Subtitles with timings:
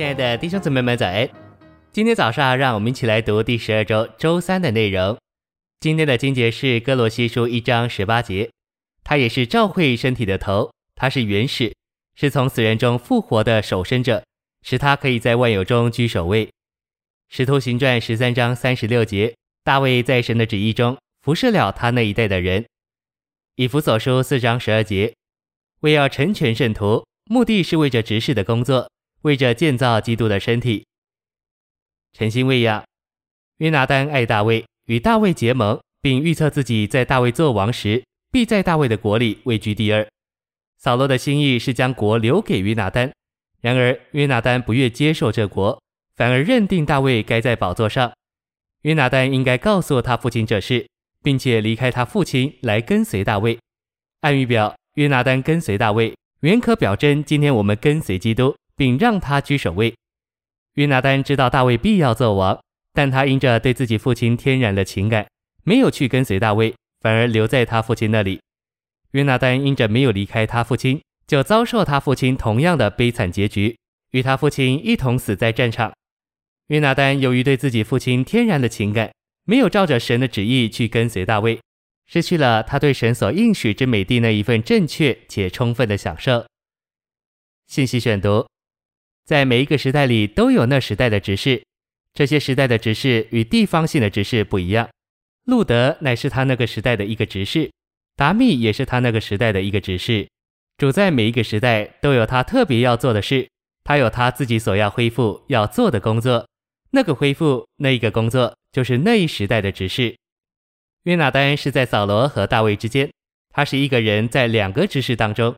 [0.00, 1.28] 亲爱的弟兄姊妹们，早安！
[1.92, 5.18] 今天早上，让我们一起来读第十二周周三的内容。
[5.78, 8.50] 今天的经节是哥罗西书一章十八节，
[9.04, 11.74] 他也是教会身体的头，他是原始，
[12.14, 14.24] 是从死人中复活的首生者，
[14.62, 16.48] 使他可以在万有中居首位。
[17.28, 22.64] 使徒行传十三章三十六节，大卫在神的旨意中服侍了他那一代的人。
[23.56, 25.12] 以弗所书四章十二节，
[25.80, 28.90] 为要成全圣徒，目的是为着执事的工作。
[29.22, 30.86] 为着建造基督的身体，
[32.12, 32.82] 诚心喂养。
[33.58, 38.02] 约拿单爱大卫，与大卫结盟，并预测自己在大卫做王时，
[38.32, 40.06] 必在大卫的国里位居第二。
[40.78, 43.12] 扫罗的心意是将国留给约拿单，
[43.60, 45.78] 然而约拿单不愿接受这国，
[46.16, 48.10] 反而认定大卫该在宝座上。
[48.82, 50.88] 约拿单应该告诉他父亲这事，
[51.22, 53.58] 并且离开他父亲来跟随大卫。
[54.22, 58.56] 暗喻表约拿单跟随大卫，原可表征今天我们跟随基督。
[58.80, 59.94] 并让他居首位。
[60.76, 62.58] 约拿单知道大卫必要做王，
[62.94, 65.28] 但他因着对自己父亲天然的情感，
[65.64, 68.40] 没有去跟随大卫，反而留在他父亲那里。
[69.10, 73.76] 约拿单因着没有离开他父亲，就遭受他父亲同样的悲惨结局，
[74.12, 75.92] 与他父亲一同死在战场。
[76.68, 79.12] 约拿单由于对自己父亲天然的情感，
[79.44, 81.60] 没有照着神的旨意去跟随大卫，
[82.06, 86.46] 失去了他对神所应许之美地那一份正确且充分的享受。
[87.66, 88.46] 信息选读。
[89.30, 91.62] 在每一个时代里都有那时代的执事，
[92.12, 94.88] 这些时代的执事与地方性的执事不一样。
[95.44, 97.70] 路德乃是他那个时代的一个执事，
[98.16, 100.26] 达密也是他那个时代的一个执事。
[100.78, 103.48] 主在每一个时代都有他特别要做的事，
[103.84, 106.48] 他有他自己所要恢复要做的工作。
[106.90, 110.16] 那个恢复那一个工作，就是那一时代的执事。
[111.04, 113.08] 约拿丹是在扫罗和大卫之间，
[113.54, 115.54] 他是一个人在两个执事当中，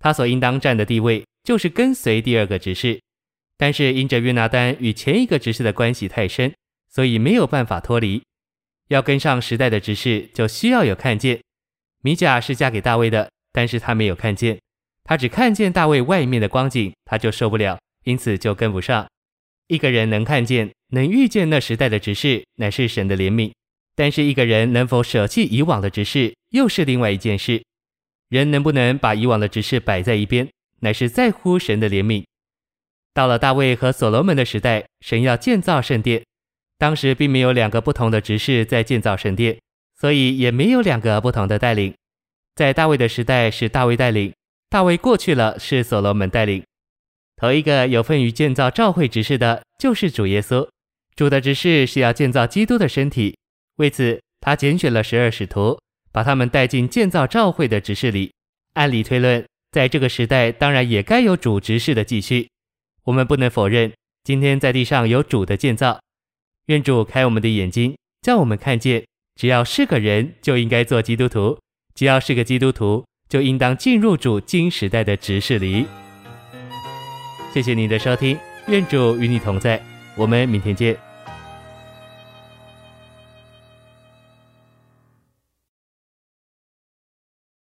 [0.00, 3.00] 他所应当站的地位就是跟随第二个执事。
[3.62, 6.52] 但是因着约拿单与前一个执事的关系太深，
[6.90, 8.20] 所以没有办法脱离。
[8.88, 11.40] 要跟上时代的执事，就需要有看见。
[12.02, 14.58] 米甲是嫁给大卫的，但是他没有看见，
[15.04, 19.06] 他只看见大卫外面的光景，他就受不了，因此就跟不上。
[19.68, 23.52] 一个人能看见、能遇见那时代的执事，乃是神的怜悯；
[23.94, 27.62] 但是一个人能否舍弃以往的执事，又是另外一件事。
[28.28, 30.48] 人能不能把以往的执事摆在一边，
[30.80, 32.24] 乃是在乎神的怜悯。
[33.14, 36.24] 到了大卫和所罗门的时代，神要建造圣殿，
[36.78, 39.58] 当时并没有两个不同的执事在建造圣殿，
[40.00, 41.94] 所以也没有两个不同的带领。
[42.54, 44.32] 在大卫的时代是大卫带领，
[44.68, 46.62] 大卫过去了是所罗门带领。
[47.36, 50.68] 头一个有份于建造教会执事的，就是主耶稣。
[51.14, 53.36] 主的执事是要建造基督的身体，
[53.76, 55.78] 为此他拣选了十二使徒，
[56.12, 58.32] 把他们带进建造教会的执事里。
[58.74, 62.48] 按理推论，在这个时代当然也该有主执事的继续。
[63.04, 63.92] 我们不能否认，
[64.24, 66.00] 今天在地上有主的建造。
[66.66, 69.04] 愿主开我们的眼睛，叫我们看见，
[69.34, 71.58] 只要是个人，就应该做基督徒；
[71.94, 75.86] 只要是个基督徒，就应当进入主今时代的执事里。
[77.52, 79.82] 谢谢您的收听，愿主与你同在，
[80.16, 81.11] 我们明天见。